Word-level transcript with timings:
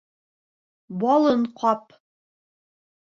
Балын 1.03 1.45
ҡап 1.61 1.97